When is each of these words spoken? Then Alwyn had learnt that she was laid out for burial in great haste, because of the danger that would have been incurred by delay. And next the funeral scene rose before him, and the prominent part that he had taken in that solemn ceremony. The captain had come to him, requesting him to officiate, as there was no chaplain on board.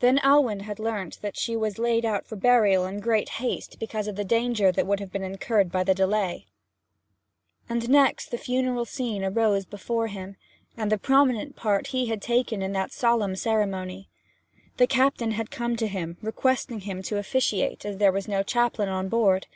Then 0.00 0.18
Alwyn 0.24 0.64
had 0.66 0.80
learnt 0.80 1.22
that 1.22 1.36
she 1.36 1.54
was 1.54 1.78
laid 1.78 2.04
out 2.04 2.26
for 2.26 2.34
burial 2.34 2.86
in 2.86 2.98
great 2.98 3.28
haste, 3.38 3.78
because 3.78 4.08
of 4.08 4.16
the 4.16 4.24
danger 4.24 4.72
that 4.72 4.84
would 4.84 4.98
have 4.98 5.12
been 5.12 5.22
incurred 5.22 5.70
by 5.70 5.84
delay. 5.84 6.46
And 7.68 7.88
next 7.88 8.32
the 8.32 8.36
funeral 8.36 8.84
scene 8.84 9.24
rose 9.26 9.64
before 9.64 10.08
him, 10.08 10.34
and 10.76 10.90
the 10.90 10.98
prominent 10.98 11.54
part 11.54 11.84
that 11.84 11.90
he 11.90 12.06
had 12.06 12.20
taken 12.20 12.62
in 12.62 12.72
that 12.72 12.90
solemn 12.90 13.36
ceremony. 13.36 14.08
The 14.78 14.88
captain 14.88 15.30
had 15.30 15.52
come 15.52 15.76
to 15.76 15.86
him, 15.86 16.16
requesting 16.20 16.80
him 16.80 17.00
to 17.04 17.18
officiate, 17.18 17.84
as 17.86 17.98
there 17.98 18.10
was 18.10 18.26
no 18.26 18.42
chaplain 18.42 18.88
on 18.88 19.08
board. 19.08 19.46